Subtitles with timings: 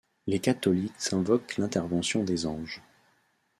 [0.25, 2.81] Les catholiques invoquent l’intervention des anges.